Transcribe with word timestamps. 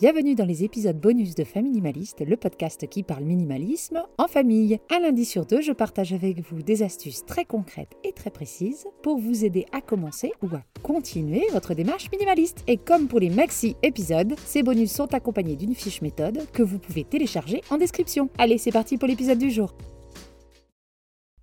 Bienvenue 0.00 0.36
dans 0.36 0.44
les 0.44 0.62
épisodes 0.62 0.96
bonus 0.96 1.34
de 1.34 1.42
Famille 1.42 1.72
Minimaliste, 1.72 2.24
le 2.24 2.36
podcast 2.36 2.86
qui 2.86 3.02
parle 3.02 3.24
minimalisme 3.24 4.00
en 4.16 4.28
famille. 4.28 4.78
Un 4.94 5.00
lundi 5.00 5.24
sur 5.24 5.44
deux, 5.44 5.60
je 5.60 5.72
partage 5.72 6.12
avec 6.12 6.38
vous 6.38 6.62
des 6.62 6.84
astuces 6.84 7.26
très 7.26 7.44
concrètes 7.44 7.96
et 8.04 8.12
très 8.12 8.30
précises 8.30 8.86
pour 9.02 9.18
vous 9.18 9.44
aider 9.44 9.66
à 9.72 9.80
commencer 9.80 10.30
ou 10.40 10.54
à 10.54 10.62
continuer 10.84 11.42
votre 11.52 11.74
démarche 11.74 12.12
minimaliste. 12.12 12.62
Et 12.68 12.76
comme 12.76 13.08
pour 13.08 13.18
les 13.18 13.28
maxi 13.28 13.74
épisodes, 13.82 14.36
ces 14.46 14.62
bonus 14.62 14.92
sont 14.92 15.12
accompagnés 15.14 15.56
d'une 15.56 15.74
fiche 15.74 16.00
méthode 16.00 16.46
que 16.52 16.62
vous 16.62 16.78
pouvez 16.78 17.02
télécharger 17.02 17.62
en 17.68 17.76
description. 17.76 18.30
Allez, 18.38 18.58
c'est 18.58 18.70
parti 18.70 18.98
pour 18.98 19.08
l'épisode 19.08 19.38
du 19.38 19.50
jour. 19.50 19.74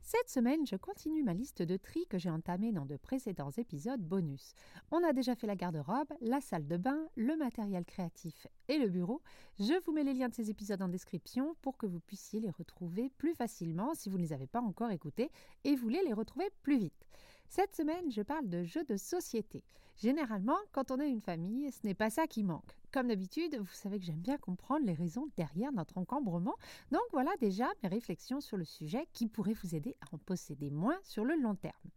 Cette 0.07 0.29
semaine, 0.29 0.67
je 0.67 0.75
continue 0.75 1.23
ma 1.23 1.33
liste 1.33 1.63
de 1.63 1.77
tri 1.77 2.05
que 2.05 2.19
j'ai 2.19 2.29
entamée 2.29 2.71
dans 2.71 2.85
de 2.85 2.95
précédents 2.95 3.49
épisodes 3.49 3.99
bonus. 3.99 4.53
On 4.91 5.03
a 5.03 5.13
déjà 5.13 5.33
fait 5.33 5.47
la 5.47 5.55
garde-robe, 5.55 6.13
la 6.21 6.41
salle 6.41 6.67
de 6.67 6.77
bain, 6.77 7.09
le 7.15 7.35
matériel 7.35 7.83
créatif 7.85 8.45
et 8.67 8.77
le 8.77 8.87
bureau. 8.87 9.23
Je 9.59 9.73
vous 9.83 9.91
mets 9.91 10.03
les 10.03 10.13
liens 10.13 10.29
de 10.29 10.35
ces 10.35 10.51
épisodes 10.51 10.83
en 10.83 10.89
description 10.89 11.55
pour 11.63 11.75
que 11.75 11.87
vous 11.87 11.99
puissiez 11.99 12.39
les 12.39 12.51
retrouver 12.51 13.09
plus 13.17 13.33
facilement 13.33 13.95
si 13.95 14.09
vous 14.09 14.19
ne 14.19 14.21
les 14.21 14.33
avez 14.33 14.45
pas 14.45 14.61
encore 14.61 14.91
écoutés 14.91 15.31
et 15.63 15.75
voulez 15.75 16.03
les 16.05 16.13
retrouver 16.13 16.51
plus 16.61 16.77
vite. 16.77 17.07
Cette 17.49 17.75
semaine, 17.75 18.11
je 18.11 18.21
parle 18.21 18.49
de 18.49 18.63
jeux 18.63 18.83
de 18.83 18.97
société. 18.97 19.63
Généralement, 19.97 20.57
quand 20.73 20.91
on 20.91 20.99
est 20.99 21.09
une 21.09 21.21
famille, 21.21 21.71
ce 21.71 21.85
n'est 21.87 21.93
pas 21.93 22.09
ça 22.09 22.27
qui 22.27 22.43
manque. 22.43 22.77
Comme 22.91 23.07
d'habitude, 23.07 23.57
vous 23.57 23.73
savez 23.73 23.97
que 23.97 24.05
j'aime 24.05 24.21
bien 24.21 24.37
comprendre 24.37 24.85
les 24.85 24.93
raisons 24.93 25.29
derrière 25.37 25.71
notre 25.71 25.97
encombrement. 25.97 26.55
Donc 26.91 27.03
voilà 27.11 27.31
déjà 27.39 27.67
mes 27.81 27.89
réflexions 27.89 28.41
sur 28.41 28.57
le 28.57 28.65
sujet 28.65 29.07
qui 29.13 29.27
pourraient 29.27 29.53
vous 29.53 29.73
aider 29.73 29.95
à 30.01 30.15
en 30.15 30.17
posséder 30.17 30.69
moins 30.69 30.97
sur 31.03 31.23
le 31.23 31.35
long 31.35 31.55
terme. 31.55 31.91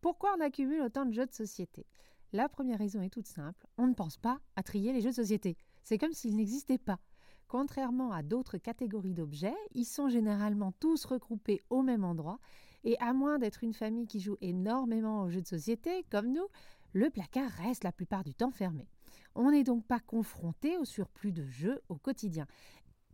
Pourquoi 0.00 0.34
on 0.36 0.40
accumule 0.40 0.82
autant 0.82 1.04
de 1.04 1.12
jeux 1.12 1.26
de 1.26 1.32
société? 1.32 1.86
La 2.32 2.48
première 2.48 2.78
raison 2.78 3.00
est 3.00 3.10
toute 3.10 3.28
simple, 3.28 3.66
on 3.78 3.86
ne 3.86 3.94
pense 3.94 4.16
pas 4.16 4.40
à 4.56 4.64
trier 4.64 4.92
les 4.92 5.00
jeux 5.00 5.10
de 5.10 5.14
société. 5.14 5.56
C'est 5.84 5.98
comme 5.98 6.12
s'ils 6.12 6.36
n'existaient 6.36 6.78
pas. 6.78 6.98
Contrairement 7.46 8.10
à 8.10 8.22
d'autres 8.22 8.58
catégories 8.58 9.14
d'objets, 9.14 9.54
ils 9.74 9.84
sont 9.84 10.08
généralement 10.08 10.72
tous 10.80 11.04
regroupés 11.04 11.62
au 11.70 11.82
même 11.82 12.02
endroit 12.02 12.40
et 12.84 12.98
à 13.00 13.12
moins 13.12 13.38
d'être 13.38 13.64
une 13.64 13.72
famille 13.72 14.06
qui 14.06 14.20
joue 14.20 14.36
énormément 14.40 15.22
aux 15.22 15.30
jeux 15.30 15.42
de 15.42 15.46
société, 15.46 16.04
comme 16.10 16.32
nous, 16.32 16.46
le 16.92 17.10
placard 17.10 17.50
reste 17.50 17.84
la 17.84 17.92
plupart 17.92 18.24
du 18.24 18.34
temps 18.34 18.50
fermé. 18.50 18.86
On 19.34 19.50
n'est 19.50 19.64
donc 19.64 19.84
pas 19.84 20.00
confronté 20.00 20.78
au 20.78 20.84
surplus 20.84 21.32
de 21.32 21.44
jeux 21.44 21.80
au 21.88 21.96
quotidien. 21.96 22.46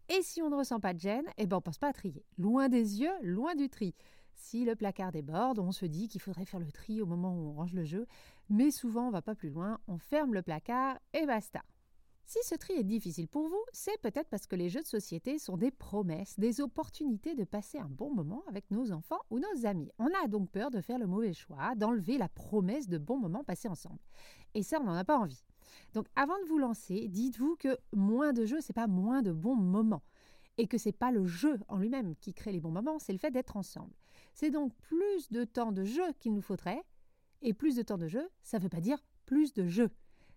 Et 0.08 0.22
si 0.22 0.42
on 0.42 0.50
ne 0.50 0.56
ressent 0.56 0.80
pas 0.80 0.92
de 0.92 0.98
gêne, 0.98 1.26
eh 1.38 1.46
ben 1.46 1.56
on 1.56 1.60
pense 1.60 1.78
pas 1.78 1.88
à 1.88 1.92
trier. 1.92 2.24
Loin 2.36 2.68
des 2.68 3.00
yeux, 3.00 3.12
loin 3.22 3.54
du 3.54 3.68
tri. 3.68 3.94
Si 4.34 4.64
le 4.64 4.74
placard 4.74 5.12
déborde, 5.12 5.58
on 5.58 5.70
se 5.70 5.86
dit 5.86 6.08
qu'il 6.08 6.20
faudrait 6.20 6.46
faire 6.46 6.60
le 6.60 6.72
tri 6.72 7.00
au 7.00 7.06
moment 7.06 7.34
où 7.34 7.48
on 7.48 7.52
range 7.52 7.74
le 7.74 7.84
jeu, 7.84 8.06
mais 8.48 8.70
souvent 8.70 9.06
on 9.06 9.10
va 9.10 9.22
pas 9.22 9.34
plus 9.34 9.50
loin, 9.50 9.78
on 9.86 9.98
ferme 9.98 10.34
le 10.34 10.42
placard 10.42 10.98
et 11.12 11.26
basta. 11.26 11.62
Si 12.32 12.38
ce 12.44 12.54
tri 12.54 12.74
est 12.74 12.84
difficile 12.84 13.26
pour 13.26 13.48
vous, 13.48 13.64
c'est 13.72 14.00
peut-être 14.02 14.28
parce 14.28 14.46
que 14.46 14.54
les 14.54 14.68
jeux 14.68 14.82
de 14.82 14.86
société 14.86 15.40
sont 15.40 15.56
des 15.56 15.72
promesses, 15.72 16.38
des 16.38 16.60
opportunités 16.60 17.34
de 17.34 17.42
passer 17.42 17.78
un 17.80 17.88
bon 17.88 18.14
moment 18.14 18.44
avec 18.46 18.70
nos 18.70 18.92
enfants 18.92 19.18
ou 19.30 19.40
nos 19.40 19.66
amis. 19.66 19.90
On 19.98 20.06
a 20.06 20.28
donc 20.28 20.48
peur 20.48 20.70
de 20.70 20.80
faire 20.80 21.00
le 21.00 21.08
mauvais 21.08 21.32
choix, 21.32 21.74
d'enlever 21.74 22.18
la 22.18 22.28
promesse 22.28 22.86
de 22.86 22.98
bons 22.98 23.18
moments 23.18 23.42
passés 23.42 23.66
ensemble. 23.66 23.98
Et 24.54 24.62
ça, 24.62 24.78
on 24.80 24.84
n'en 24.84 24.94
a 24.94 25.02
pas 25.02 25.18
envie. 25.18 25.42
Donc 25.92 26.06
avant 26.14 26.38
de 26.38 26.44
vous 26.46 26.58
lancer, 26.58 27.08
dites-vous 27.08 27.56
que 27.56 27.76
moins 27.92 28.32
de 28.32 28.46
jeux, 28.46 28.60
c'est 28.60 28.72
pas 28.72 28.86
moins 28.86 29.22
de 29.22 29.32
bons 29.32 29.56
moments. 29.56 30.04
Et 30.56 30.68
que 30.68 30.78
c'est 30.78 30.92
pas 30.92 31.10
le 31.10 31.26
jeu 31.26 31.58
en 31.66 31.78
lui-même 31.78 32.14
qui 32.14 32.32
crée 32.32 32.52
les 32.52 32.60
bons 32.60 32.70
moments, 32.70 33.00
c'est 33.00 33.12
le 33.12 33.18
fait 33.18 33.32
d'être 33.32 33.56
ensemble. 33.56 33.96
C'est 34.34 34.52
donc 34.52 34.72
plus 34.76 35.32
de 35.32 35.42
temps 35.42 35.72
de 35.72 35.82
jeu 35.82 36.12
qu'il 36.20 36.34
nous 36.34 36.42
faudrait. 36.42 36.84
Et 37.42 37.54
plus 37.54 37.74
de 37.74 37.82
temps 37.82 37.98
de 37.98 38.06
jeu, 38.06 38.30
ça 38.44 38.58
ne 38.58 38.62
veut 38.62 38.68
pas 38.68 38.80
dire 38.80 39.02
plus 39.26 39.52
de 39.52 39.66
jeux. 39.66 39.90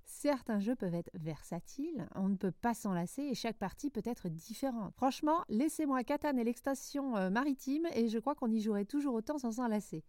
Certains 0.06 0.60
jeux 0.60 0.76
peuvent 0.76 0.94
être 0.94 1.12
versatiles, 1.14 2.08
on 2.16 2.30
ne 2.30 2.36
peut 2.36 2.52
pas 2.52 2.74
s'en 2.74 2.94
lasser 2.94 3.24
et 3.24 3.36
chaque 3.36 3.58
partie 3.58 3.90
peut 3.90 4.02
être 4.06 4.30
différente. 4.30 4.94
Franchement, 4.96 5.44
laissez-moi 5.50 6.04
Catane 6.04 6.38
et 6.40 6.44
l'extension 6.44 7.16
euh, 7.16 7.30
maritime 7.30 7.88
et 7.94 8.08
je 8.10 8.20
crois 8.20 8.36
qu'on 8.36 8.52
y 8.52 8.62
jouerait 8.62 8.86
toujours 8.86 9.16
autant 9.16 9.38
sans 9.38 9.54
s'en 9.54 9.68
lasser. 9.68 10.04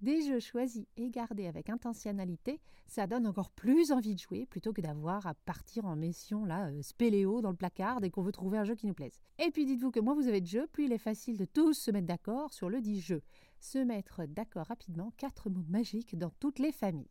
Des 0.00 0.22
jeux 0.22 0.38
choisis 0.38 0.86
et 0.96 1.10
gardés 1.10 1.46
avec 1.46 1.70
intentionnalité, 1.70 2.60
ça 2.86 3.06
donne 3.06 3.26
encore 3.26 3.50
plus 3.50 3.90
envie 3.90 4.14
de 4.14 4.20
jouer 4.20 4.46
plutôt 4.46 4.72
que 4.72 4.80
d'avoir 4.80 5.26
à 5.26 5.34
partir 5.34 5.86
en 5.86 5.96
mission 5.96 6.44
là, 6.44 6.68
euh, 6.68 6.82
spéléo 6.82 7.40
dans 7.40 7.50
le 7.50 7.56
placard 7.56 8.00
dès 8.00 8.10
qu'on 8.10 8.22
veut 8.22 8.32
trouver 8.32 8.58
un 8.58 8.64
jeu 8.64 8.74
qui 8.74 8.86
nous 8.86 8.94
plaise. 8.94 9.18
Et 9.38 9.50
puis 9.50 9.66
dites-vous 9.66 9.90
que 9.90 10.00
moins 10.00 10.14
vous 10.14 10.28
avez 10.28 10.40
de 10.40 10.46
jeux, 10.46 10.66
plus 10.68 10.84
il 10.84 10.92
est 10.92 10.98
facile 10.98 11.36
de 11.36 11.46
tous 11.46 11.74
se 11.74 11.90
mettre 11.90 12.06
d'accord 12.06 12.52
sur 12.52 12.68
le 12.68 12.80
dit 12.80 13.00
jeu. 13.00 13.22
Se 13.60 13.78
mettre 13.78 14.24
d'accord 14.26 14.66
rapidement, 14.66 15.12
quatre 15.16 15.50
mots 15.50 15.66
magiques 15.68 16.16
dans 16.16 16.30
toutes 16.38 16.60
les 16.60 16.72
familles. 16.72 17.10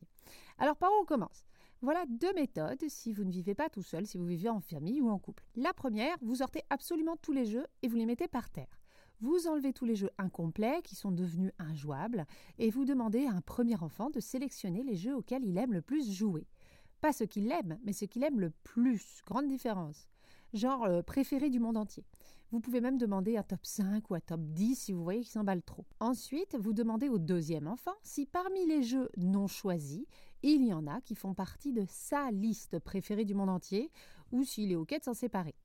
Alors 0.57 0.77
par 0.77 0.91
où 0.91 1.01
on 1.01 1.05
commence? 1.05 1.43
Voilà 1.81 2.05
deux 2.07 2.33
méthodes 2.33 2.83
si 2.87 3.13
vous 3.13 3.23
ne 3.23 3.31
vivez 3.31 3.53
pas 3.53 3.69
tout 3.69 3.83
seul, 3.83 4.07
si 4.07 4.17
vous 4.17 4.25
vivez 4.25 4.49
en 4.49 4.59
famille 4.59 5.01
ou 5.01 5.09
en 5.09 5.19
couple. 5.19 5.43
La 5.55 5.73
première, 5.73 6.17
vous 6.21 6.37
sortez 6.37 6.63
absolument 6.69 7.17
tous 7.17 7.33
les 7.33 7.45
jeux 7.45 7.67
et 7.83 7.87
vous 7.87 7.97
les 7.97 8.05
mettez 8.05 8.27
par 8.27 8.49
terre. 8.49 8.81
Vous 9.19 9.47
enlevez 9.47 9.73
tous 9.73 9.85
les 9.85 9.95
jeux 9.95 10.11
incomplets 10.17 10.81
qui 10.83 10.95
sont 10.95 11.11
devenus 11.11 11.51
injouables 11.59 12.25
et 12.59 12.69
vous 12.69 12.85
demandez 12.85 13.25
à 13.25 13.31
un 13.31 13.41
premier 13.41 13.75
enfant 13.81 14.09
de 14.09 14.19
sélectionner 14.19 14.83
les 14.83 14.95
jeux 14.95 15.15
auxquels 15.15 15.43
il 15.43 15.57
aime 15.57 15.73
le 15.73 15.81
plus 15.81 16.11
jouer. 16.11 16.47
Pas 17.01 17.13
ce 17.13 17.23
qu'il 17.23 17.51
aime, 17.51 17.77
mais 17.83 17.93
ce 17.93 18.05
qu'il 18.05 18.23
aime 18.23 18.39
le 18.39 18.51
plus. 18.63 19.21
Grande 19.25 19.47
différence. 19.47 20.09
Genre 20.53 20.83
euh, 20.85 21.01
préféré 21.01 21.49
du 21.49 21.59
monde 21.59 21.77
entier. 21.77 22.05
Vous 22.51 22.61
pouvez 22.61 22.79
même 22.79 22.97
demander 22.97 23.35
un 23.35 23.43
top 23.43 23.65
5 23.65 24.09
ou 24.09 24.15
un 24.15 24.21
top 24.21 24.39
10 24.39 24.75
si 24.75 24.93
vous 24.93 25.03
voyez 25.03 25.19
qu'il 25.21 25.29
s'emballe 25.29 25.61
trop. 25.61 25.85
Ensuite, 25.99 26.55
vous 26.57 26.71
demandez 26.71 27.09
au 27.09 27.17
deuxième 27.17 27.67
enfant 27.67 27.95
si 28.03 28.25
parmi 28.25 28.65
les 28.65 28.83
jeux 28.83 29.09
non 29.17 29.47
choisis, 29.47 30.05
il 30.43 30.65
y 30.65 30.73
en 30.73 30.87
a 30.87 31.01
qui 31.01 31.15
font 31.15 31.33
partie 31.33 31.73
de 31.73 31.83
sa 31.89 32.31
liste 32.31 32.79
préférée 32.79 33.25
du 33.25 33.33
monde 33.33 33.49
entier 33.49 33.91
ou 34.31 34.45
s'il 34.45 34.71
est 34.71 34.77
OK 34.77 34.97
de 34.97 35.03
s'en 35.03 35.13
séparer. 35.13 35.55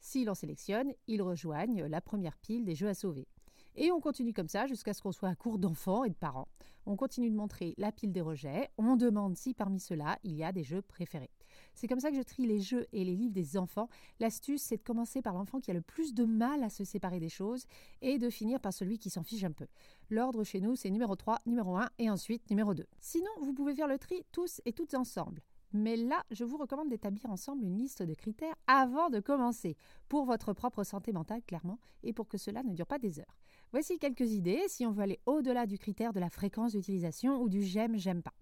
S'il 0.00 0.30
en 0.30 0.34
sélectionne, 0.34 0.94
il 1.08 1.20
rejoignent 1.20 1.84
la 1.86 2.00
première 2.00 2.38
pile 2.38 2.64
des 2.64 2.74
jeux 2.74 2.88
à 2.88 2.94
sauver. 2.94 3.26
Et 3.74 3.92
on 3.92 4.00
continue 4.00 4.32
comme 4.32 4.48
ça 4.48 4.66
jusqu'à 4.66 4.94
ce 4.94 5.02
qu'on 5.02 5.12
soit 5.12 5.28
à 5.28 5.34
court 5.34 5.58
d'enfants 5.58 6.04
et 6.04 6.10
de 6.10 6.14
parents. 6.14 6.48
On 6.90 6.96
continue 6.96 7.28
de 7.28 7.36
montrer 7.36 7.74
la 7.76 7.92
pile 7.92 8.12
des 8.12 8.22
rejets. 8.22 8.70
On 8.78 8.96
demande 8.96 9.36
si 9.36 9.52
parmi 9.52 9.78
ceux-là, 9.78 10.18
il 10.24 10.34
y 10.34 10.42
a 10.42 10.52
des 10.52 10.62
jeux 10.62 10.80
préférés. 10.80 11.28
C'est 11.74 11.86
comme 11.86 12.00
ça 12.00 12.10
que 12.10 12.16
je 12.16 12.22
trie 12.22 12.46
les 12.46 12.60
jeux 12.60 12.86
et 12.94 13.04
les 13.04 13.14
livres 13.14 13.34
des 13.34 13.58
enfants. 13.58 13.90
L'astuce, 14.20 14.62
c'est 14.62 14.78
de 14.78 14.82
commencer 14.82 15.20
par 15.20 15.34
l'enfant 15.34 15.60
qui 15.60 15.70
a 15.70 15.74
le 15.74 15.82
plus 15.82 16.14
de 16.14 16.24
mal 16.24 16.62
à 16.62 16.70
se 16.70 16.84
séparer 16.84 17.20
des 17.20 17.28
choses 17.28 17.66
et 18.00 18.16
de 18.16 18.30
finir 18.30 18.58
par 18.58 18.72
celui 18.72 18.98
qui 18.98 19.10
s'en 19.10 19.22
fiche 19.22 19.44
un 19.44 19.52
peu. 19.52 19.66
L'ordre 20.08 20.44
chez 20.44 20.62
nous, 20.62 20.76
c'est 20.76 20.88
numéro 20.88 21.14
3, 21.14 21.40
numéro 21.44 21.76
1 21.76 21.90
et 21.98 22.08
ensuite 22.08 22.48
numéro 22.48 22.72
2. 22.72 22.86
Sinon, 23.00 23.30
vous 23.42 23.52
pouvez 23.52 23.74
faire 23.74 23.86
le 23.86 23.98
tri 23.98 24.24
tous 24.32 24.62
et 24.64 24.72
toutes 24.72 24.94
ensemble. 24.94 25.42
Mais 25.72 25.96
là, 25.96 26.24
je 26.30 26.44
vous 26.44 26.56
recommande 26.56 26.88
d'établir 26.88 27.28
ensemble 27.30 27.64
une 27.64 27.76
liste 27.76 28.02
de 28.02 28.14
critères 28.14 28.54
avant 28.66 29.10
de 29.10 29.20
commencer, 29.20 29.76
pour 30.08 30.24
votre 30.24 30.52
propre 30.52 30.82
santé 30.82 31.12
mentale 31.12 31.42
clairement, 31.46 31.78
et 32.02 32.12
pour 32.12 32.28
que 32.28 32.38
cela 32.38 32.62
ne 32.62 32.72
dure 32.72 32.86
pas 32.86 32.98
des 32.98 33.20
heures. 33.20 33.36
Voici 33.70 33.98
quelques 33.98 34.32
idées 34.32 34.62
si 34.68 34.86
on 34.86 34.92
veut 34.92 35.02
aller 35.02 35.20
au-delà 35.26 35.66
du 35.66 35.78
critère 35.78 36.12
de 36.12 36.20
la 36.20 36.30
fréquence 36.30 36.72
d'utilisation 36.72 37.40
ou 37.40 37.48
du 37.48 37.62
j'aime, 37.62 37.98
j'aime 37.98 38.22
pas. 38.22 38.34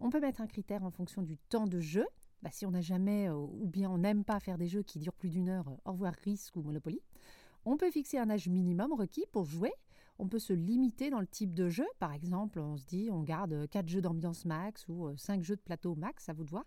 On 0.00 0.10
peut 0.10 0.20
mettre 0.20 0.40
un 0.40 0.46
critère 0.46 0.82
en 0.82 0.90
fonction 0.90 1.22
du 1.22 1.36
temps 1.36 1.66
de 1.66 1.80
jeu. 1.80 2.06
Bah, 2.42 2.50
si 2.50 2.66
on 2.66 2.72
n'a 2.72 2.80
jamais 2.80 3.28
euh, 3.28 3.36
ou 3.36 3.68
bien 3.68 3.88
on 3.88 3.98
n'aime 3.98 4.24
pas 4.24 4.40
faire 4.40 4.58
des 4.58 4.66
jeux 4.66 4.82
qui 4.82 4.98
durent 4.98 5.14
plus 5.14 5.30
d'une 5.30 5.48
heure, 5.48 5.68
euh, 5.68 5.90
au 5.90 5.92
revoir 5.92 6.14
risque 6.24 6.56
ou 6.56 6.62
Monopoly. 6.62 7.00
On 7.64 7.76
peut 7.76 7.90
fixer 7.90 8.18
un 8.18 8.28
âge 8.28 8.48
minimum 8.48 8.92
requis 8.92 9.26
pour 9.30 9.44
jouer. 9.44 9.72
On 10.18 10.26
peut 10.26 10.38
se 10.38 10.52
limiter 10.52 11.10
dans 11.10 11.20
le 11.20 11.26
type 11.26 11.54
de 11.54 11.68
jeu. 11.68 11.86
Par 11.98 12.12
exemple, 12.12 12.58
on 12.58 12.76
se 12.76 12.84
dit 12.86 13.08
on 13.10 13.22
garde 13.22 13.68
4 13.70 13.88
jeux 13.88 14.00
d'ambiance 14.00 14.44
max 14.44 14.86
ou 14.88 15.16
5 15.16 15.40
euh, 15.40 15.42
jeux 15.42 15.56
de 15.56 15.60
plateau 15.60 15.94
max, 15.94 16.28
à 16.28 16.32
vous 16.32 16.44
de 16.44 16.50
voir. 16.50 16.66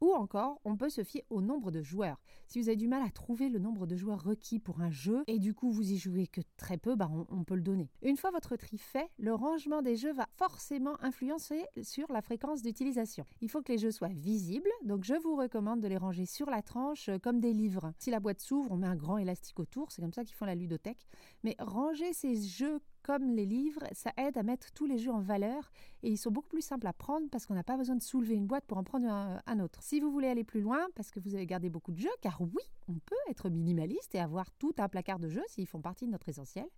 Ou 0.00 0.12
encore, 0.12 0.60
on 0.64 0.76
peut 0.76 0.90
se 0.90 1.02
fier 1.02 1.24
au 1.30 1.40
nombre 1.40 1.70
de 1.70 1.82
joueurs. 1.82 2.20
Si 2.46 2.60
vous 2.60 2.68
avez 2.68 2.76
du 2.76 2.88
mal 2.88 3.02
à 3.02 3.10
trouver 3.10 3.48
le 3.48 3.58
nombre 3.58 3.86
de 3.86 3.96
joueurs 3.96 4.22
requis 4.22 4.58
pour 4.58 4.80
un 4.80 4.90
jeu 4.90 5.24
et 5.26 5.38
du 5.38 5.54
coup 5.54 5.70
vous 5.70 5.90
y 5.90 5.96
jouez 5.96 6.26
que 6.26 6.40
très 6.56 6.78
peu, 6.78 6.94
bah 6.94 7.10
on, 7.30 7.44
peut 7.44 7.56
le 7.56 7.62
donner. 7.62 7.90
Une 8.02 8.16
fois 8.16 8.30
votre 8.30 8.56
tri 8.56 8.78
fait, 8.78 9.10
le 9.18 9.34
rangement 9.34 9.82
des 9.82 9.96
jeux 9.96 10.12
va 10.12 10.26
forcément 10.36 10.96
influencer 11.02 11.64
sur 11.82 12.10
la 12.12 12.22
fréquence 12.22 12.62
d'utilisation. 12.62 13.24
Il 13.40 13.50
faut 13.50 13.60
que 13.62 13.72
les 13.72 13.78
jeux 13.78 13.90
soient 13.90 14.08
visibles, 14.08 14.70
donc 14.84 15.04
je 15.04 15.14
vous 15.14 15.36
recommande 15.36 15.80
de 15.80 15.88
les 15.88 15.96
ranger 15.96 16.26
sur 16.26 16.48
la 16.48 16.62
tranche 16.62 17.08
euh, 17.08 17.18
comme 17.18 17.40
des 17.40 17.52
livres. 17.52 17.92
Si 17.98 18.10
la 18.10 18.20
boîte 18.20 18.40
s'ouvre, 18.40 18.72
on 18.72 18.76
met 18.76 18.86
un 18.86 18.96
grand 18.96 19.18
élastique 19.18 19.58
autour, 19.58 19.90
c'est 19.90 20.02
comme 20.02 20.12
ça 20.12 20.24
qu'ils 20.24 20.36
font 20.36 20.46
la 20.46 20.54
ludothèque. 20.54 21.06
Mais 21.42 21.56
ranger 21.58 22.12
ces 22.12 22.40
jeux 22.40 22.80
comme 23.08 23.34
les 23.34 23.46
livres, 23.46 23.84
ça 23.92 24.12
aide 24.18 24.36
à 24.36 24.42
mettre 24.42 24.70
tous 24.72 24.84
les 24.84 24.98
jeux 24.98 25.10
en 25.10 25.20
valeur 25.20 25.72
et 26.02 26.10
ils 26.10 26.18
sont 26.18 26.30
beaucoup 26.30 26.50
plus 26.50 26.60
simples 26.60 26.86
à 26.86 26.92
prendre 26.92 27.26
parce 27.30 27.46
qu'on 27.46 27.54
n'a 27.54 27.64
pas 27.64 27.78
besoin 27.78 27.96
de 27.96 28.02
soulever 28.02 28.34
une 28.34 28.46
boîte 28.46 28.66
pour 28.66 28.76
en 28.76 28.84
prendre 28.84 29.08
un, 29.08 29.60
autre. 29.60 29.82
Si 29.82 29.98
vous 29.98 30.10
voulez 30.12 30.28
aller 30.28 30.44
plus 30.44 30.60
loin, 30.60 30.86
parce 30.94 31.10
que 31.10 31.18
vous 31.18 31.34
avez 31.34 31.46
gardé 31.46 31.70
beaucoup 31.70 31.92
de 31.92 31.98
jeux, 31.98 32.10
car 32.20 32.38
oui, 32.42 32.62
on 32.88 32.98
peut 33.04 33.14
être 33.28 33.50
minimaliste 33.50 34.14
et 34.14 34.18
avoir 34.18 34.50
tout 34.52 34.74
un 34.78 34.88
placard 34.88 35.18
de 35.18 35.28
jeux 35.28 35.44
s'ils 35.48 35.66
font 35.66 35.80
partie 35.80 36.06
de 36.06 36.12
notre 36.12 36.28
essentiel, 36.28 36.64
et 36.64 36.68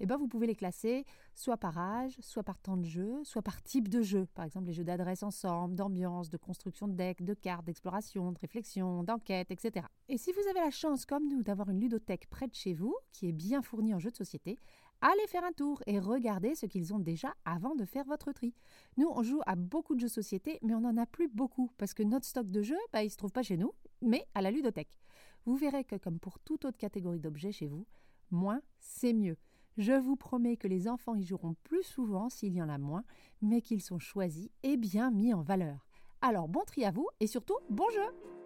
eh 0.00 0.06
ben 0.06 0.16
vous 0.16 0.28
pouvez 0.28 0.46
les 0.46 0.54
classer 0.54 1.04
soit 1.34 1.56
par 1.56 1.78
âge, 1.78 2.16
soit 2.20 2.42
par 2.42 2.58
temps 2.58 2.76
de 2.76 2.84
jeu, 2.84 3.20
soit 3.24 3.42
par 3.42 3.62
type 3.62 3.88
de 3.88 4.02
jeu. 4.02 4.26
Par 4.34 4.44
exemple, 4.44 4.66
les 4.66 4.72
jeux 4.72 4.84
d'adresse 4.84 5.22
ensemble, 5.22 5.74
d'ambiance, 5.74 6.28
de 6.28 6.36
construction 6.36 6.88
de 6.88 6.94
decks, 6.94 7.22
de 7.22 7.34
cartes, 7.34 7.64
d'exploration, 7.64 8.32
de 8.32 8.38
réflexion, 8.38 9.02
d'enquête, 9.02 9.50
etc. 9.50 9.86
Et 10.08 10.18
si 10.18 10.32
vous 10.32 10.48
avez 10.50 10.60
la 10.60 10.70
chance, 10.70 11.06
comme 11.06 11.28
nous, 11.28 11.42
d'avoir 11.42 11.70
une 11.70 11.80
ludothèque 11.80 12.28
près 12.28 12.48
de 12.48 12.54
chez 12.54 12.74
vous, 12.74 12.96
qui 13.12 13.28
est 13.28 13.32
bien 13.32 13.62
fournie 13.62 13.94
en 13.94 13.98
jeux 13.98 14.10
de 14.10 14.16
société, 14.16 14.58
allez 15.00 15.26
faire 15.26 15.44
un 15.44 15.52
tour 15.52 15.82
et 15.86 15.98
regardez 15.98 16.54
ce 16.54 16.66
qu'ils 16.66 16.92
ont 16.94 16.98
déjà 16.98 17.34
avant 17.44 17.74
de 17.74 17.84
faire 17.84 18.04
votre 18.04 18.32
tri. 18.32 18.54
Nous, 18.96 19.08
on 19.08 19.22
joue 19.22 19.40
à 19.46 19.56
beaucoup 19.56 19.94
de 19.94 20.00
jeux 20.00 20.08
société, 20.08 20.58
mais 20.62 20.74
on 20.74 20.80
n'en 20.80 20.96
a 20.96 21.06
plus 21.06 21.28
beaucoup 21.28 21.70
parce 21.78 21.94
que 21.94 22.02
notre 22.02 22.26
stock 22.26 22.50
de 22.50 22.62
jeux, 22.62 22.76
bah, 22.92 23.02
il 23.02 23.06
ne 23.06 23.10
se 23.10 23.16
trouve 23.16 23.32
pas 23.32 23.42
chez 23.42 23.56
nous, 23.56 23.72
mais 24.02 24.26
à 24.34 24.42
la 24.42 24.50
ludothèque. 24.50 24.98
Vous 25.46 25.56
verrez 25.56 25.84
que 25.84 25.96
comme 25.96 26.18
pour 26.18 26.38
toute 26.40 26.64
autre 26.64 26.78
catégorie 26.78 27.20
d'objets 27.20 27.52
chez 27.52 27.66
vous, 27.66 27.86
moins, 28.30 28.60
c'est 28.78 29.12
mieux. 29.12 29.36
Je 29.76 29.92
vous 29.92 30.16
promets 30.16 30.56
que 30.56 30.68
les 30.68 30.88
enfants 30.88 31.14
y 31.14 31.24
joueront 31.24 31.54
plus 31.64 31.82
souvent 31.82 32.28
s'il 32.28 32.54
y 32.54 32.62
en 32.62 32.68
a 32.68 32.78
moins, 32.78 33.04
mais 33.40 33.62
qu'ils 33.62 33.82
sont 33.82 33.98
choisis 33.98 34.50
et 34.62 34.76
bien 34.76 35.10
mis 35.10 35.32
en 35.32 35.42
valeur. 35.42 35.86
Alors 36.20 36.48
bon 36.48 36.62
tri 36.66 36.84
à 36.84 36.90
vous 36.90 37.08
et 37.20 37.26
surtout 37.26 37.56
bon 37.70 37.88
jeu 37.90 38.39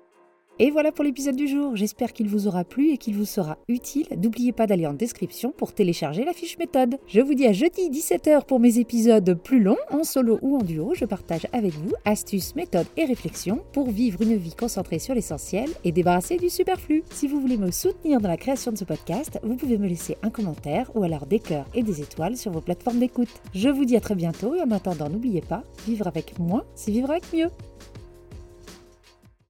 et 0.60 0.70
voilà 0.70 0.92
pour 0.92 1.04
l'épisode 1.04 1.34
du 1.34 1.48
jour, 1.48 1.74
j'espère 1.74 2.12
qu'il 2.12 2.28
vous 2.28 2.46
aura 2.46 2.62
plu 2.62 2.90
et 2.90 2.96
qu'il 2.96 3.16
vous 3.16 3.24
sera 3.24 3.58
utile. 3.66 4.06
N'oubliez 4.16 4.52
pas 4.52 4.68
d'aller 4.68 4.86
en 4.86 4.92
description 4.92 5.50
pour 5.50 5.72
télécharger 5.72 6.24
la 6.24 6.32
fiche 6.32 6.58
méthode. 6.58 6.96
Je 7.08 7.20
vous 7.20 7.34
dis 7.34 7.46
à 7.46 7.52
jeudi 7.52 7.90
17h 7.90 8.44
pour 8.44 8.60
mes 8.60 8.78
épisodes 8.78 9.34
plus 9.42 9.60
longs, 9.60 9.76
en 9.90 10.04
solo 10.04 10.38
ou 10.42 10.56
en 10.56 10.62
duo. 10.62 10.92
Je 10.94 11.06
partage 11.06 11.48
avec 11.52 11.72
vous 11.72 11.92
astuces, 12.04 12.54
méthodes 12.54 12.86
et 12.96 13.04
réflexions 13.04 13.64
pour 13.72 13.90
vivre 13.90 14.22
une 14.22 14.36
vie 14.36 14.54
concentrée 14.54 15.00
sur 15.00 15.14
l'essentiel 15.14 15.68
et 15.82 15.90
débarrasser 15.90 16.36
du 16.36 16.50
superflu. 16.50 17.02
Si 17.10 17.26
vous 17.26 17.40
voulez 17.40 17.56
me 17.56 17.72
soutenir 17.72 18.20
dans 18.20 18.28
la 18.28 18.36
création 18.36 18.70
de 18.70 18.78
ce 18.78 18.84
podcast, 18.84 19.40
vous 19.42 19.56
pouvez 19.56 19.76
me 19.76 19.88
laisser 19.88 20.16
un 20.22 20.30
commentaire 20.30 20.88
ou 20.94 21.02
alors 21.02 21.26
des 21.26 21.40
cœurs 21.40 21.66
et 21.74 21.82
des 21.82 22.00
étoiles 22.00 22.36
sur 22.36 22.52
vos 22.52 22.60
plateformes 22.60 23.00
d'écoute. 23.00 23.28
Je 23.54 23.68
vous 23.68 23.84
dis 23.84 23.96
à 23.96 24.00
très 24.00 24.14
bientôt 24.14 24.54
et 24.54 24.60
en 24.60 24.70
attendant, 24.70 25.08
n'oubliez 25.08 25.40
pas, 25.40 25.64
vivre 25.86 26.06
avec 26.06 26.38
moins, 26.38 26.64
c'est 26.76 26.92
vivre 26.92 27.10
avec 27.10 27.32
mieux. 27.32 27.48